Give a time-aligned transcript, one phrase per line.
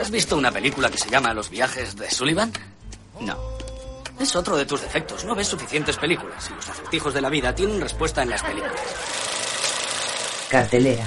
[0.00, 2.50] ¿Has visto una película que se llama Los viajes de Sullivan?
[3.20, 3.36] No.
[4.18, 5.26] Es otro de tus defectos.
[5.26, 8.80] No ves suficientes películas y los acertijos de la vida tienen respuesta en las películas.
[10.48, 11.04] Cartelera.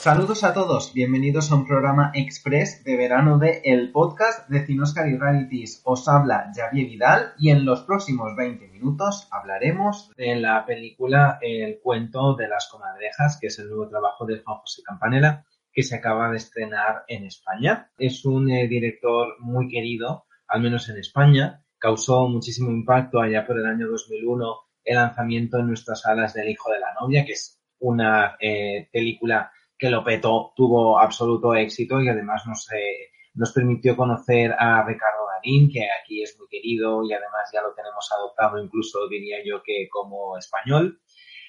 [0.00, 5.06] Saludos a todos, bienvenidos a un programa express de verano de El Podcast de Cinoscar
[5.08, 5.82] y Realities.
[5.84, 11.80] Os habla Javier Vidal y en los próximos 20 minutos hablaremos de la película El
[11.80, 15.44] cuento de las comadrejas, que es el nuevo trabajo de Juan José Campanella,
[15.74, 17.90] que se acaba de estrenar en España.
[17.98, 21.64] Es un eh, director muy querido, al menos en España.
[21.78, 26.70] Causó muchísimo impacto allá por el año 2001 el lanzamiento en nuestras salas del Hijo
[26.70, 32.08] de la Novia, que es una eh, película que lo petó, tuvo absoluto éxito y
[32.08, 37.12] además nos, eh, nos permitió conocer a Ricardo Darín, que aquí es muy querido y
[37.12, 41.00] además ya lo tenemos adoptado incluso diría yo que como español.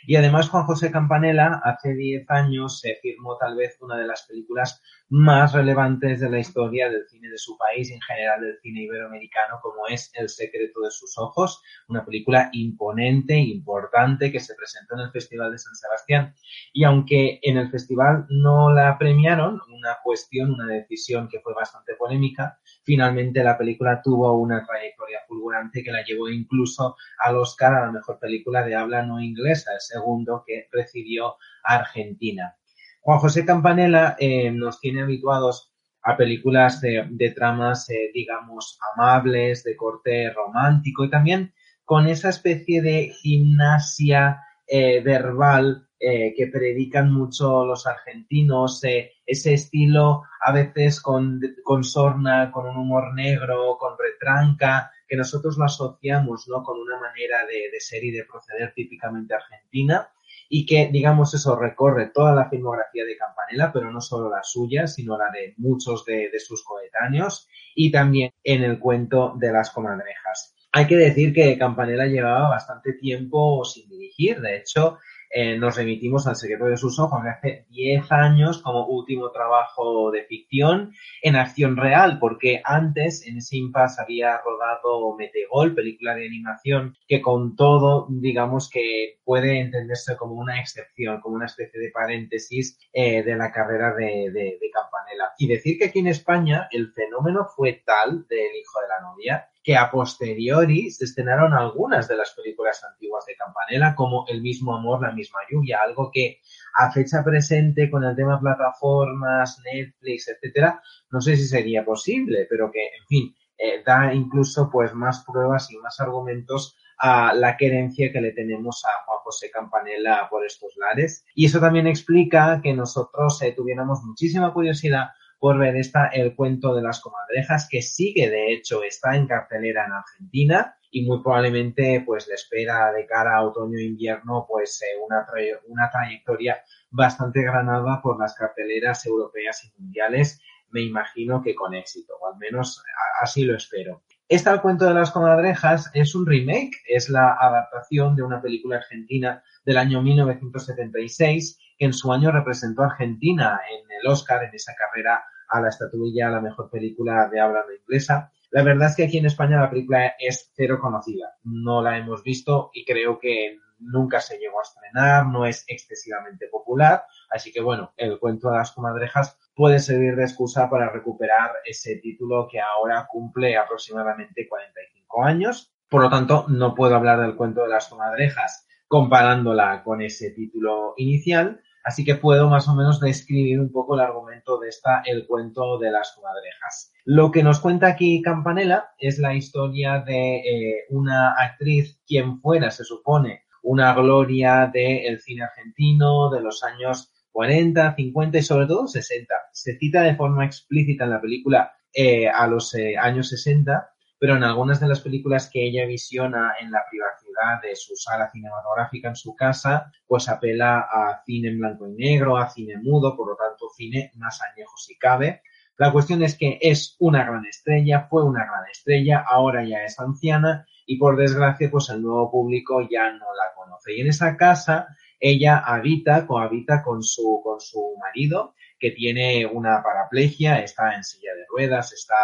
[0.07, 4.23] Y además Juan José Campanella hace 10 años se firmó tal vez una de las
[4.27, 8.59] películas más relevantes de la historia del cine de su país y en general del
[8.61, 14.55] cine iberoamericano como es El secreto de sus ojos, una película imponente, importante que se
[14.55, 16.33] presentó en el Festival de San Sebastián.
[16.73, 21.95] Y aunque en el festival no la premiaron, una cuestión, una decisión que fue bastante
[21.95, 25.04] polémica, finalmente la película tuvo una trayectoria
[25.35, 29.73] fulgurante que la llevó incluso al Oscar a la mejor película de habla no inglesa,
[29.73, 32.55] el segundo que recibió Argentina.
[33.01, 39.75] Juan José Campanella eh, nos tiene habituados a películas de, tramas, eh, digamos, amables, de
[39.75, 47.87] corte romántico y también con esa especie de gimnasia eh, verbal que predican mucho los
[47.87, 55.15] argentinos, ese estilo a veces con, con, sorna, con un humor negro, con retranca, que
[55.15, 56.63] nosotros lo asociamos ¿no?
[56.63, 60.09] con una manera de, de ser y de proceder típicamente argentina
[60.49, 64.87] y que, digamos, eso recorre toda la filmografía de Campanella, pero no solo la suya,
[64.87, 70.55] sino la de muchos de, sus coetáneos y también en el cuento de las comadrejas.
[70.71, 74.99] Hay que decir que Campanella llevaba bastante tiempo sin dirigir, de hecho,
[75.37, 80.09] eh, nos remitimos al secreto de sus ojos de hace 10 años como último trabajo
[80.09, 83.57] de ficción en acción real, porque antes en ese
[83.99, 90.61] había rodado Metegol, película de animación, que con todo, digamos que puede entenderse como una
[90.61, 95.33] excepción, como una especie de paréntesis eh, de la carrera de Campanella.
[95.37, 99.49] Y decir que aquí en España el fenómeno fue tal del hijo de la novia
[99.65, 104.75] que a posteriori se estrenaron algunas de las películas antiguas de Campanella, como El mismo
[104.75, 106.39] amor, la misma lluvia, algo que
[106.75, 112.71] a fecha presente con el tema plataformas, Netflix, etcétera, no sé si sería posible, pero
[112.71, 118.11] que, en fin, eh, da incluso pues más pruebas y más argumentos a la querencia
[118.11, 121.25] que le tenemos a Juan José Campanella por estos lares.
[121.33, 125.07] Y eso también explica que nosotros eh, tuviéramos muchísima curiosidad
[125.45, 129.85] por ver esta El cuento de las comadrejas, que sigue, de hecho, está en cartelera
[129.85, 135.23] en Argentina y muy probablemente pues le espera de cara a otoño-invierno pues eh, una,
[135.67, 140.41] una trayectoria bastante granada por las carteleras europeas y mundiales,
[140.71, 142.83] me imagino que con éxito, o al menos
[143.21, 144.01] así lo espero.
[144.27, 148.77] Esta El cuento de las comadrejas es un remake, es la adaptación de una película
[148.77, 154.55] argentina del año 1976 que en su año representó a Argentina en el Oscar, en
[154.55, 158.31] esa carrera a la estatuilla a la mejor película de habla no inglesa.
[158.51, 161.37] La verdad es que aquí en España la película es cero conocida.
[161.43, 166.47] No la hemos visto y creo que nunca se llegó a estrenar, no es excesivamente
[166.47, 167.03] popular.
[167.29, 171.97] Así que bueno, el cuento de las comadrejas puede servir de excusa para recuperar ese
[171.97, 175.73] título que ahora cumple aproximadamente 45 años.
[175.89, 180.93] Por lo tanto, no puedo hablar del cuento de las comadrejas comparándola con ese título
[180.97, 185.27] inicial, Así que puedo más o menos describir un poco el argumento de esta El
[185.27, 186.91] cuento de las comadrejas.
[187.05, 192.71] Lo que nos cuenta aquí Campanella es la historia de eh, una actriz, quien fuera,
[192.71, 198.87] se supone, una gloria del cine argentino de los años 40, 50 y sobre todo
[198.87, 199.35] 60.
[199.51, 204.37] Se cita de forma explícita en la película eh, a los eh, años 60, pero
[204.37, 207.24] en algunas de las películas que ella visiona en la privacidad
[207.61, 212.37] de su sala cinematográfica en su casa, pues apela a cine en blanco y negro,
[212.37, 215.41] a cine mudo, por lo tanto cine más añejo si cabe.
[215.77, 219.99] La cuestión es que es una gran estrella, fue una gran estrella, ahora ya es
[219.99, 223.95] anciana y por desgracia pues el nuevo público ya no la conoce.
[223.95, 224.87] Y en esa casa
[225.19, 231.33] ella habita, cohabita con su, con su marido que tiene una paraplegia, está en silla
[231.35, 232.15] de ruedas, está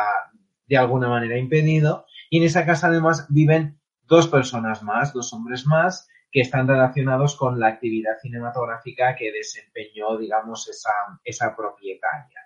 [0.68, 3.81] de alguna manera impedido y en esa casa además viven
[4.12, 10.18] dos personas más, dos hombres más, que están relacionados con la actividad cinematográfica que desempeñó,
[10.18, 10.92] digamos, esa,
[11.24, 12.42] esa propietaria.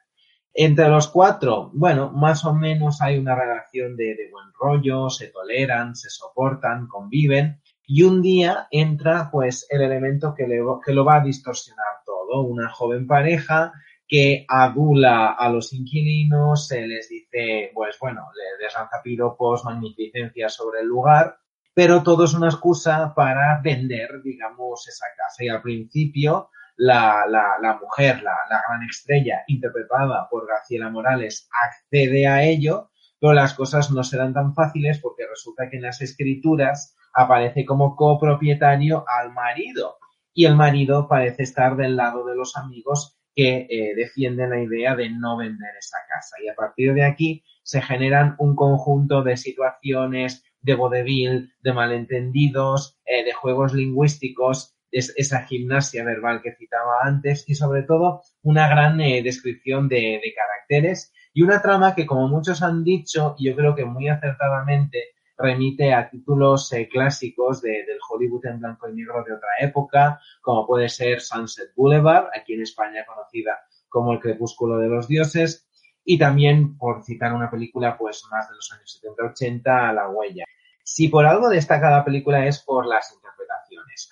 [0.53, 5.95] Entre los cuatro, bueno, más o menos hay una relación de, buen rollo, se toleran,
[5.95, 10.45] se soportan, conviven, y un día entra pues el elemento que,
[10.85, 13.73] que lo va a distorsionar todo, una joven pareja
[14.07, 18.21] que adula a los inquilinos, se les dice, pues bueno,
[18.62, 21.39] les lanza piropos, magnificencias sobre el lugar,
[21.75, 25.44] pero todo es una excusa para vender, digamos, esa casa.
[25.44, 32.27] Y al principio la, la, mujer, la, la, gran estrella, interpretada por Graciela Morales, accede
[32.27, 36.95] a ello, pero las cosas no serán tan fáciles porque resulta que en las escrituras
[37.13, 39.98] aparece como copropietario al marido
[40.33, 44.95] y el marido parece estar del lado de los amigos que eh, defienden la idea
[44.95, 46.38] de no vender esa casa.
[46.42, 52.97] Y a partir de aquí se generan un conjunto de situaciones de vodevil, de malentendidos,
[53.06, 58.67] eh, de juegos lingüísticos es esa gimnasia verbal que citaba antes y sobre todo una
[58.67, 63.75] gran eh, descripción de, caracteres y una trama que como muchos han dicho, yo creo
[63.75, 69.33] que muy acertadamente remite a títulos eh, clásicos del Hollywood en blanco y negro de
[69.33, 73.59] otra época, como puede ser Sunset Boulevard, aquí en España conocida
[73.89, 75.67] como El Crepúsculo de los Dioses,
[76.06, 80.45] y también, por citar una película, pues más de los años 70-80, La Huella.
[80.87, 83.11] Si por algo destaca la película es por las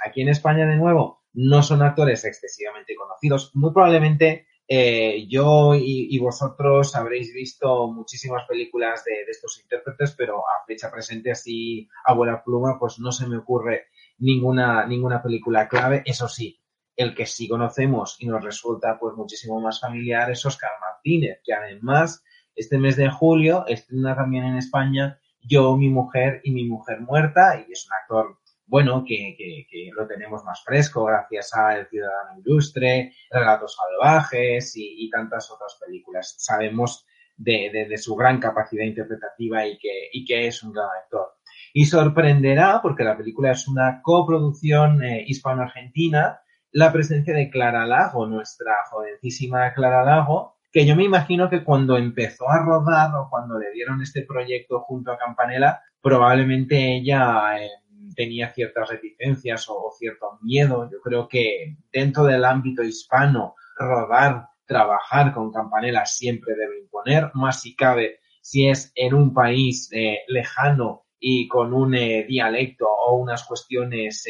[0.05, 3.51] Aquí en España, de nuevo, no son actores excesivamente conocidos.
[3.53, 10.65] Muy probablemente eh, yo y, vosotros habréis visto muchísimas películas de, estos intérpretes, pero a
[10.65, 13.85] fecha presente, así a buena pluma, pues no se me ocurre
[14.17, 16.01] ninguna, ninguna película clave.
[16.05, 16.59] Eso sí,
[16.95, 21.53] el que sí conocemos y nos resulta pues muchísimo más familiar es Oscar Martínez, que
[21.53, 22.23] además
[22.55, 27.63] este mes de julio estrena también en España Yo, mi mujer y mi mujer muerta,
[27.67, 32.39] y es un actor bueno, que, que, lo tenemos más fresco gracias a El Ciudadano
[32.39, 36.35] Ilustre, Relatos Salvajes y, tantas otras películas.
[36.39, 37.05] Sabemos
[37.37, 41.35] de, de, su gran capacidad interpretativa y que, y que es un gran actor.
[41.73, 46.41] Y sorprenderá, porque la película es una coproducción eh, hispano-argentina,
[46.71, 51.97] la presencia de Clara Lago, nuestra jovencísima Clara Lago, que yo me imagino que cuando
[51.97, 57.61] empezó a rodar o cuando le dieron este proyecto junto a Campanella, probablemente ella...
[57.61, 57.69] Eh,
[58.15, 60.89] tenía ciertas reticencias o, cierto miedo.
[60.91, 67.61] Yo creo que dentro del ámbito hispano, rodar, trabajar con Campanella siempre debe imponer, más
[67.61, 73.15] si cabe si es en un país eh, lejano y con un eh, dialecto o
[73.15, 74.25] unas cuestiones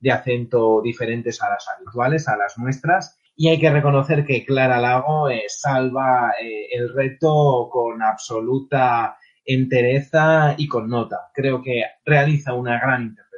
[0.00, 3.18] de acento diferentes a las habituales, a las nuestras.
[3.38, 10.90] Y hay que reconocer que Clara Lago salva el reto con absoluta entereza y con
[10.90, 11.30] nota.
[11.32, 13.28] Creo que realiza una gran interpretación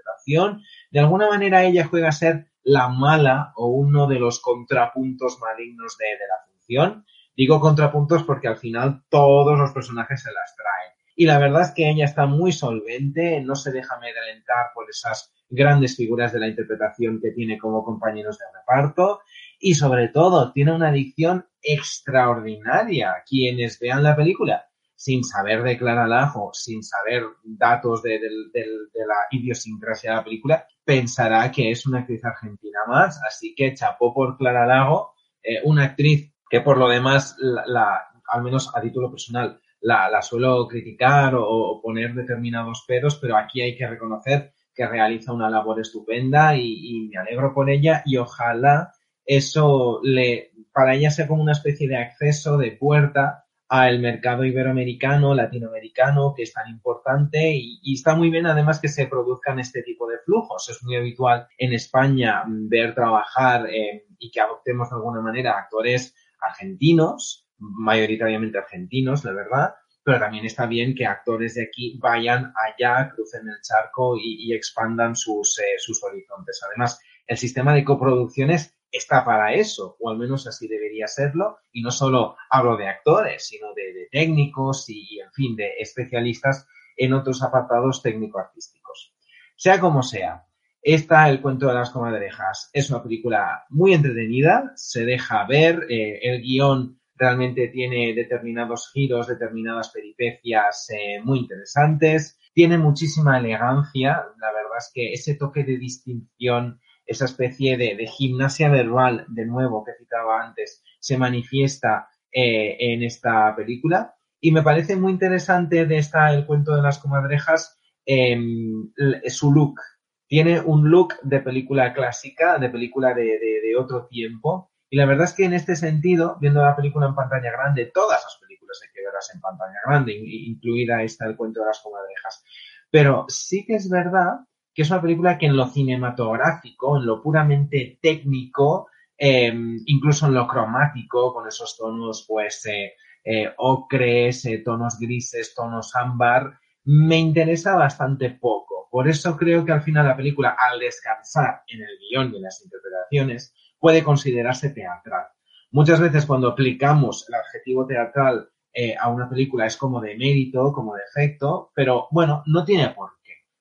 [0.90, 5.96] de alguna manera ella juega a ser la mala o uno de los contrapuntos malignos
[5.98, 7.06] de, la función.
[7.36, 10.92] Digo contrapuntos porque al final todos los personajes se las traen.
[11.16, 15.32] Y la verdad es que ella está muy solvente, no se deja amedrentar por esas
[15.48, 19.20] grandes figuras de la interpretación que tiene como compañeros de reparto
[19.60, 23.22] y sobre todo tiene una adicción extraordinaria.
[23.28, 24.64] Quienes vean la película
[24.96, 31.50] sin saber de Clara Lago, sin saber datos de, la idiosincrasia de la película, pensará
[31.50, 33.20] que es una actriz argentina más.
[33.26, 35.12] Así que chapó por Clara Lago,
[35.42, 40.66] eh, una actriz que por lo demás, la, al menos a título personal, la, suelo
[40.66, 46.56] criticar o, poner determinados pedos, pero aquí hay que reconocer que realiza una labor estupenda
[46.56, 48.92] y, y me alegro por ella y ojalá
[49.30, 55.34] eso le, para ella sea como una especie de acceso, de puerta al mercado iberoamericano,
[55.34, 60.08] latinoamericano, que es tan importante y, está muy bien además que se produzcan este tipo
[60.08, 60.68] de flujos.
[60.68, 66.12] Es muy habitual en España ver trabajar eh, y que adoptemos de alguna manera actores
[66.40, 73.12] argentinos, mayoritariamente argentinos, la verdad, pero también está bien que actores de aquí vayan allá,
[73.14, 76.60] crucen el charco y, expandan sus, eh, sus horizontes.
[76.66, 81.82] Además, el sistema de coproducciones está para eso, o al menos así debería serlo, y
[81.82, 86.66] no solo hablo de actores, sino de, técnicos y, en fin, de especialistas
[86.96, 89.14] en otros apartados técnico-artísticos.
[89.56, 90.46] Sea como sea,
[90.82, 96.20] esta, El cuento de las comadrejas, es una película muy entretenida, se deja ver, eh,
[96.22, 104.52] el guion realmente tiene determinados giros, determinadas peripecias eh, muy interesantes, tiene muchísima elegancia, la
[104.52, 106.80] verdad es que ese toque de distinción
[107.10, 113.54] esa especie de, gimnasia verbal, de nuevo, que citaba antes, se manifiesta eh, en esta
[113.56, 114.14] película.
[114.40, 117.76] Y me parece muy interesante de esta El cuento de las comadrejas
[118.06, 118.92] em,
[119.26, 119.80] su look.
[120.28, 125.32] Tiene un look de película clásica, de película de, otro tiempo, Y la verdad es
[125.32, 129.04] que en este sentido, viendo la película en pantalla grande, todas las películas hay que
[129.04, 132.44] verlas en pantalla grande, incluida esta El cuento de las comadrejas.
[132.88, 134.40] Pero sí que es verdad
[134.74, 140.34] que es una película que en lo cinematográfico, en lo puramente técnico, em, incluso en
[140.34, 147.18] lo cromático, con esos tonos, pues, eh, eh, ocres, eh, tonos grises, tonos ámbar, me
[147.18, 148.88] interesa bastante poco.
[148.90, 152.42] Por eso creo que al final la película, al descansar en el guion y en
[152.42, 155.26] las interpretaciones, puede considerarse teatral.
[155.70, 160.72] Muchas veces cuando aplicamos el adjetivo teatral eh, a una película es como de mérito,
[160.72, 163.10] como de efecto, pero bueno, no tiene por.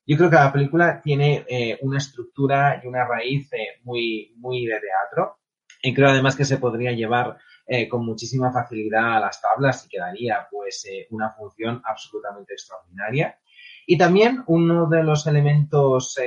[0.10, 4.66] Yo creo que la película tiene eh, una estructura y una raíz eh, muy, muy
[4.66, 5.38] de teatro
[5.84, 7.38] y creo además que se podría llevar
[7.88, 13.38] con muchísima facilidad a las tablas y quedaría pues una función absolutamente extraordinaria.
[13.86, 16.20] Y también uno de los elementos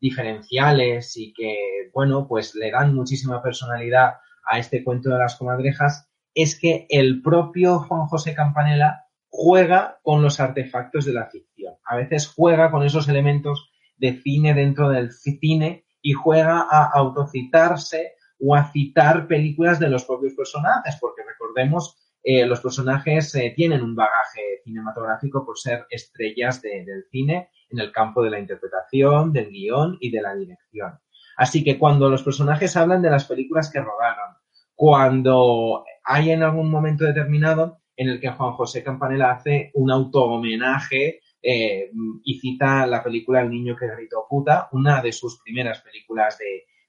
[0.00, 4.14] diferenciales y que, bueno, pues le dan muchísima personalidad
[4.50, 10.22] a este cuento de las comadrejas es que el propio Juan José Campanella juega con
[10.22, 11.47] los artefactos de la ficción.
[11.88, 18.12] A veces juega con esos elementos de cine dentro del cine y juega a autocitarse
[18.40, 23.82] o a citar películas de los propios personajes, porque recordemos, eh, los personajes eh, tienen
[23.82, 29.50] un bagaje cinematográfico por ser estrellas del cine en el campo de la interpretación, del
[29.50, 30.98] guion y de la dirección.
[31.36, 34.36] Así que cuando los personajes hablan de las películas que rodaron,
[34.74, 41.20] cuando hay en algún momento determinado en el que Juan José Campanella hace un auto-homenaje
[41.42, 41.90] eh,
[42.24, 46.38] y cita la película El niño que gritó puta, una de sus primeras películas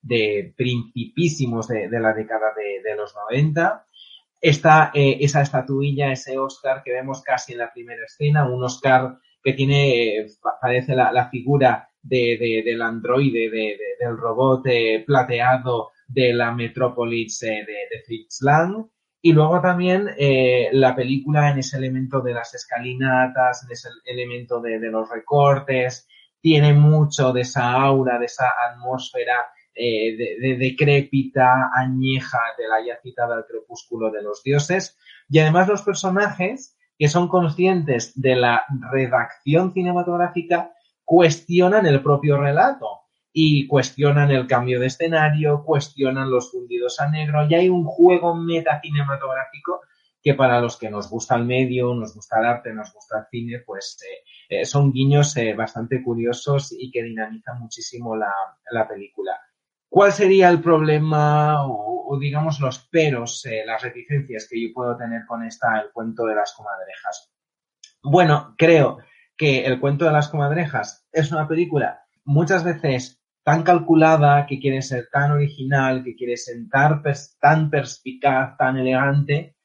[0.02, 3.86] de, principísimos de, la década de, los 90.
[4.42, 9.18] Está eh, esa estatuilla, ese Oscar que vemos casi en la primera escena, un Oscar
[9.44, 10.28] que tiene,
[10.62, 18.02] parece la, figura de, del androide, del robot eh, plateado de la Metrópolis eh, de,
[18.06, 18.86] Fritz Lang.
[19.22, 24.62] Y luego también eh, la película en ese elemento de las escalinatas, en ese elemento
[24.62, 26.08] de, los recortes,
[26.42, 33.36] tiene mucho de esa aura, de esa atmósfera de, decrépita, añeja de la ya citada
[33.36, 34.98] al crepúsculo de los dioses.
[35.30, 40.74] Y además los personajes que son conscientes de la redacción cinematográfica
[41.06, 47.46] cuestionan el propio relato y cuestionan el cambio de escenario, cuestionan los fundidos a negro
[47.48, 49.82] y hay un juego metacinematográfico
[50.22, 53.26] que para los que nos gusta el medio, nos gusta el arte, nos gusta el
[53.32, 54.26] cine, pues eh,
[54.62, 58.34] eh, son guiños eh, bastante curiosos y que dinamizan muchísimo la,
[58.72, 59.40] la película.
[59.88, 65.44] ¿Cuál sería el problema o, digamos los peros, las reticencias que yo puedo tener con
[65.44, 67.32] esta, el cuento de las comadrejas?
[68.04, 69.00] Bueno, creo
[69.36, 73.19] que el cuento de las comadrejas es una película muchas veces
[73.50, 77.02] tan calculada, que quiere ser tan original, que quiere ser tan,
[77.42, 79.56] tan perspicaz, tan elegante,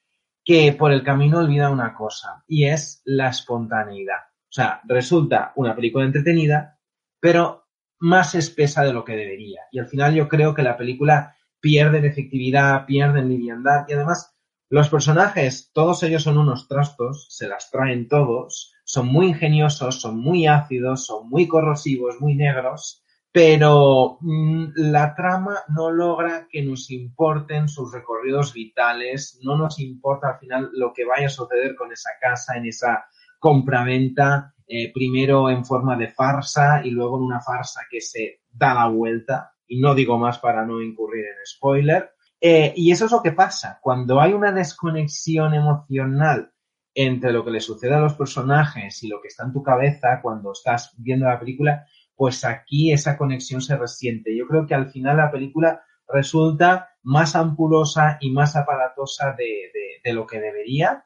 [0.42, 4.20] que por el camino olvida una cosa, y es la espontaneidad.
[4.44, 6.78] O sea, resulta una película entretenida,
[7.20, 7.66] pero
[7.98, 9.60] más espesa de lo que debería.
[9.70, 13.92] Y al final yo creo que la película pierde en efectividad, pierde en liviandad y
[13.92, 14.34] además
[14.70, 20.20] los personajes, todos ellos son unos trastos, se las traen todos, son muy ingeniosos, son
[20.20, 23.03] muy ácidos, son muy corrosivos, muy negros,
[23.34, 30.28] pero mm, la trama no logra que nos importen sus recorridos vitales, no nos importa
[30.28, 33.06] al final lo que vaya a suceder con esa casa, en esa
[33.40, 38.72] compraventa, eh, primero en forma de farsa y luego en una farsa que se da
[38.72, 42.12] la vuelta, y no digo más para no incurrir en spoiler.
[42.40, 46.52] Eh, y eso es lo que pasa, cuando hay una desconexión emocional
[46.94, 50.20] entre lo que le sucede a los personajes y lo que está en tu cabeza
[50.22, 51.84] cuando estás viendo la película,
[52.16, 54.36] pues aquí esa conexión se resiente.
[54.36, 59.70] Yo creo que al final la película resulta más ampulosa y más aparatosa de,
[60.02, 61.04] de lo que debería.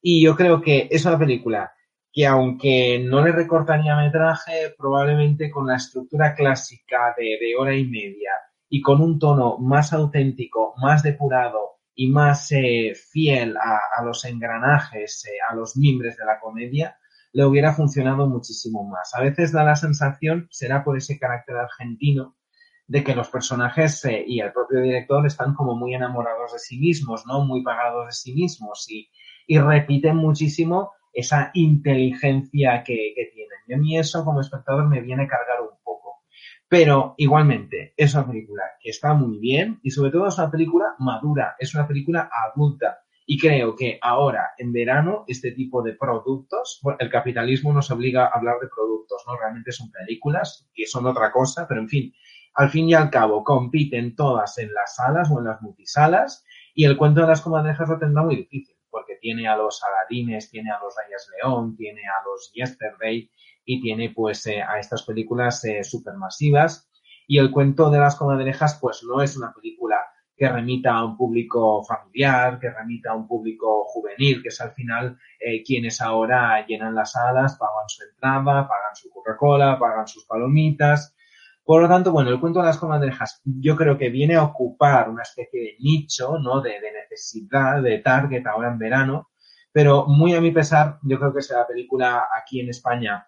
[0.00, 1.72] Y yo creo que es una película
[2.16, 8.30] que aunque no le recortaría metraje, probablemente con la estructura clásica de, hora y media
[8.70, 15.26] y con un tono más auténtico, más depurado y más eh, fiel a, los engranajes,
[15.26, 16.96] eh, a los mimbres de la comedia,
[17.36, 19.14] le hubiera funcionado muchísimo más.
[19.14, 22.34] A veces da la sensación, será por ese carácter argentino,
[22.86, 26.78] de que los personajes eh, y el propio director están como muy enamorados de sí
[26.78, 27.44] mismos, ¿no?
[27.44, 29.10] Muy pagados de sí mismos y,
[29.46, 33.58] y repiten muchísimo esa inteligencia que, tienen.
[33.66, 36.22] Y a mí eso como espectador me viene a cargar un poco.
[36.66, 40.94] Pero igualmente, es una película que está muy bien y sobre todo es una película
[41.00, 43.00] madura, es una película adulta.
[43.26, 48.38] Y creo que ahora, en verano, este tipo de productos, el capitalismo nos obliga a
[48.38, 49.36] hablar de productos, ¿no?
[49.36, 52.14] Realmente son películas, que son otra cosa, pero en fin,
[52.54, 56.84] al fin y al cabo compiten todas en las salas o en las multisalas y
[56.84, 60.70] el cuento de las comadrejas lo tendrá muy difícil porque tiene a los Aladines, tiene
[60.70, 63.30] a los Reyes León, tiene a los Yesterday
[63.64, 66.88] y tiene pues eh, a estas películas eh, supermasivas
[67.26, 69.98] y el cuento de las comadrejas pues no es una película
[70.36, 74.72] que remita a un público familiar, que remita a un público juvenil, que es al
[74.72, 80.26] final eh, quienes ahora llenan las salas, pagan su entrada, pagan su Coca-Cola, pagan sus
[80.26, 81.16] palomitas.
[81.64, 85.08] Por lo tanto, bueno, el cuento de las comadrejas yo creo que viene a ocupar
[85.08, 86.60] una especie de nicho, ¿no?
[86.60, 86.74] De,
[87.10, 89.30] necesidad, de target ahora en verano,
[89.72, 93.26] pero muy a mi pesar, yo creo que es la película aquí en España,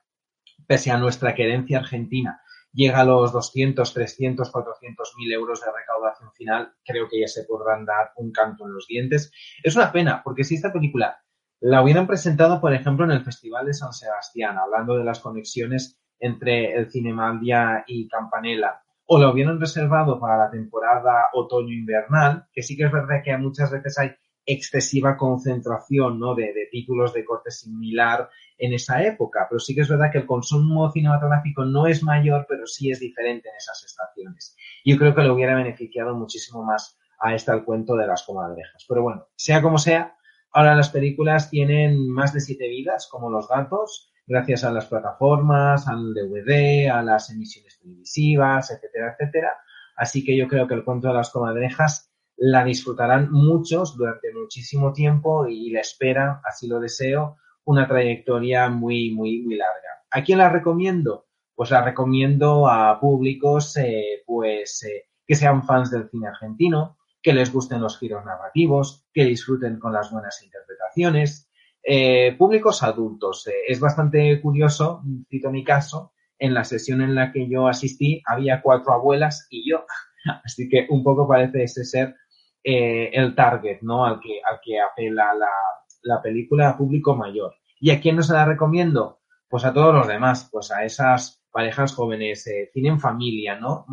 [0.67, 2.41] pese a nuestra querencia argentina,
[2.73, 7.45] llega a los 200, 300, 400 mil euros de recaudación final, creo que ya se
[7.45, 9.33] podrán dar un canto en los dientes.
[9.63, 11.21] Es una pena, porque si esta película
[11.61, 16.01] la hubieran presentado, por ejemplo, en el Festival de San Sebastián, hablando de las conexiones
[16.21, 22.77] entre el Cinemandia y Campanella, o la hubieran reservado para la temporada otoño-invernal, que sí
[22.77, 24.11] que es verdad que muchas veces hay
[24.49, 26.35] excesiva concentración ¿no?
[26.35, 30.27] de, títulos de corte similar en esa época, pero sí que es verdad que el
[30.27, 34.57] consumo cinematográfico no es mayor, pero sí es diferente en esas estaciones.
[34.85, 38.87] Yo creo que le hubiera beneficiado muchísimo más a este el cuento de las comadrejas.
[38.89, 40.17] Pero bueno, sea como sea,
[40.51, 45.87] ahora las películas tienen más de siete vidas, como los gatos, gracias a las plataformas,
[45.87, 49.53] al DVD, a las emisiones televisivas, etcétera, etcétera.
[49.95, 52.08] Así que yo creo que el cuento de las comadrejas
[52.39, 59.11] la disfrutarán muchos durante muchísimo tiempo y la esperan, así lo deseo, una trayectoria muy,
[59.11, 60.05] muy, muy larga.
[60.11, 61.27] ¿A quién la recomiendo?
[61.55, 67.33] Pues la recomiendo a públicos eh, pues, eh, que sean fans del cine argentino, que
[67.33, 71.51] les gusten los giros narrativos, que disfruten con las buenas interpretaciones.
[71.83, 73.49] Eh, públicos adultos.
[73.67, 78.63] es bastante curioso, cito mi caso, en la sesión en la que yo asistí había
[78.63, 79.85] cuatro abuelas y yo.
[80.45, 82.15] Así que un poco parece ese ser
[82.63, 84.05] el target, ¿no?
[84.05, 85.51] Al que, al que apela la,
[86.03, 87.55] la película a público mayor.
[87.81, 89.21] ¿Y a quién no se la recomiendo?
[89.49, 93.87] Pues a todos los demás, pues a esas parejas jóvenes, eh, cine familia, ¿no?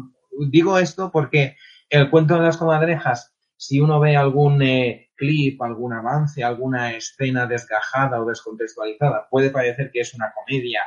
[0.50, 1.56] Digo esto porque
[1.90, 7.48] el cuento de las comadrejas, si uno ve algún eh, clip, algún avance, alguna escena
[7.48, 10.82] desgajada o descontextualizada, puede parecer que es una comedia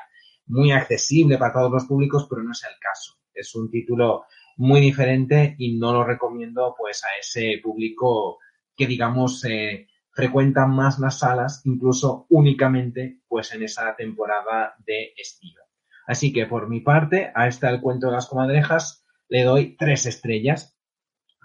[0.46, 3.14] muy accesible para todos los públicos, pero no es el caso.
[3.32, 4.24] Es un título
[4.58, 8.38] muy diferente y no lo recomiendo pues a ese público
[8.76, 15.62] que digamos eh, frecuentan más las salas, incluso únicamente pues en esa temporada de estilo.
[16.06, 20.06] Así que por mi parte, a este El cuento de las comadrejas le doy tres
[20.06, 20.76] estrellas.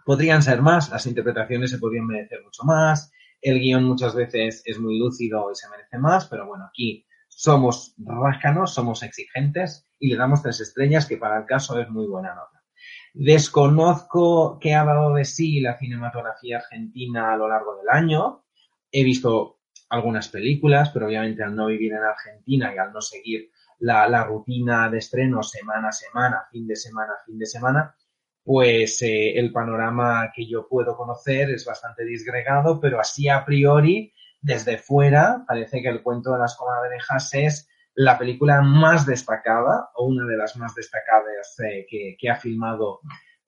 [0.05, 4.79] Podrían ser más, las interpretaciones se podrían merecer mucho más, el guion muchas veces es
[4.79, 10.17] muy lúcido y se merece más, pero bueno, aquí somos rácanos, somos exigentes y le
[10.17, 12.62] damos tres estrellas, que para el caso es muy buena nota.
[13.13, 18.43] Desconozco qué ha dado de sí la cinematografía argentina a lo largo del año.
[18.91, 23.51] He visto algunas películas, pero obviamente al no vivir en Argentina y al no seguir
[23.79, 27.95] la, rutina de estreno semana a semana, fin de semana, fin de semana,
[28.43, 34.11] pues eh, el panorama que yo puedo conocer es bastante disgregado, pero así a priori,
[34.41, 40.05] desde fuera, parece que el cuento de las comadrejas es la película más destacada o
[40.05, 41.85] una de las más destacadas eh,
[42.17, 43.01] que, ha filmado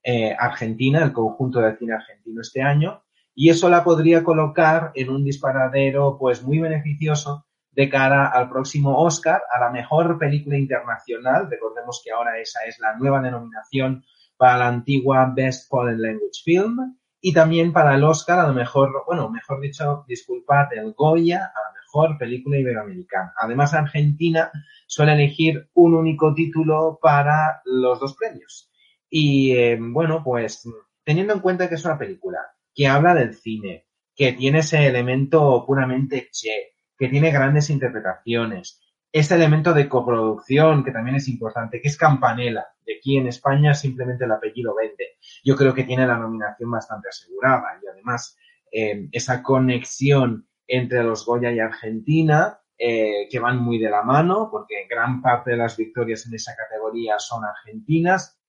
[0.04, 3.04] eh, Argentina, el conjunto de cine argentino este año,
[3.34, 9.02] y eso la podría colocar en un disparadero pues muy beneficioso de cara al próximo
[9.02, 11.50] Oscar, a la mejor película internacional.
[11.50, 14.06] Recordemos que ahora esa es la nueva denominación
[14.38, 19.04] para la antigua Best Foreign Language Film y también para el Oscar a lo mejor,
[19.06, 21.52] bueno, mejor dicho, disculpad, el Goya
[21.96, 23.34] mejor película iberoamericana.
[23.38, 24.52] Además, Argentina
[24.86, 28.70] suele elegir un único título para los dos premios.
[29.10, 30.68] Y eh, bueno, pues
[31.04, 32.40] teniendo en cuenta que es una película
[32.74, 38.82] que habla del cine, que tiene ese elemento puramente che, que tiene grandes interpretaciones,
[39.12, 43.74] ese elemento de coproducción que también es importante, que es Campanella, de aquí en España
[43.74, 45.18] simplemente el apellido vende.
[45.46, 48.38] Yo creo que tiene la nominación bastante asegurada y además
[48.72, 54.50] eh, esa conexión entre los Goya y Argentina, eh, que van muy de la mano,
[54.52, 58.40] porque gran parte de las victorias en esa categoría son argentinas,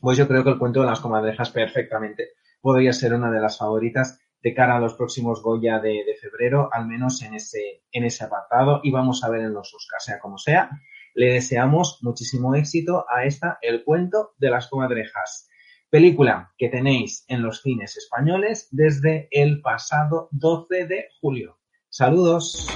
[0.00, 3.58] pues yo creo que el cuento de las comadrejas perfectamente podría ser una de las
[3.58, 8.24] favoritas de cara a los próximos Goya de, febrero, al menos en ese, en ese
[8.24, 10.68] apartado, y vamos a ver en los Oscars, sea como sea.
[11.14, 15.48] Le deseamos muchísimo éxito a esta El cuento de las comadrejas,
[15.94, 21.60] película que tenéis en los cines españoles desde el pasado 12 de julio.
[21.88, 22.66] Saludos.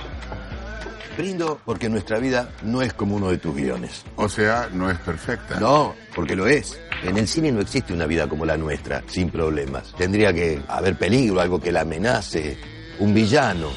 [1.17, 4.05] Brindo porque nuestra vida no es como uno de tus guiones.
[4.15, 5.59] O sea, no es perfecta.
[5.59, 6.81] No, porque lo es.
[7.03, 9.93] En el cine no existe una vida como la nuestra, sin problemas.
[9.97, 12.57] Tendría que haber peligro, algo que la amenace,
[13.01, 13.71] un villano.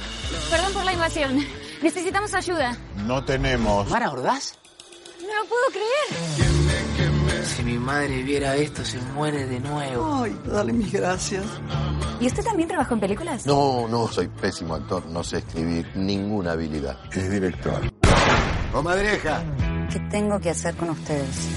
[0.52, 1.40] Perdón por la invasión.
[1.82, 2.78] Necesitamos ayuda.
[3.08, 3.90] No tenemos.
[3.90, 4.60] ¿Mara Ordaz?
[5.20, 6.51] No lo puedo creer.
[7.92, 10.24] Madre viera esto, se muere de nuevo.
[10.24, 11.44] Ay, dale mis gracias.
[12.22, 13.46] ¿Y usted también trabajó en películas?
[13.46, 16.98] No, no, soy pésimo actor, no sé escribir ninguna habilidad.
[17.12, 17.82] Es director.
[18.72, 19.44] ¡Comadreja!
[19.92, 21.50] ¿Qué tengo que hacer con ustedes?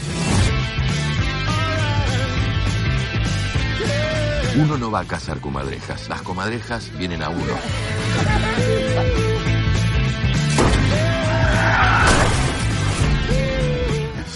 [4.57, 7.55] Uno no va a cazar comadrejas, las comadrejas vienen a uno.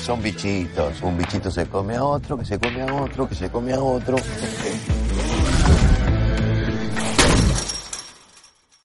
[0.09, 3.51] Son bichitos, un bichito se come a otro, que se come a otro, que se
[3.51, 4.17] come a otro.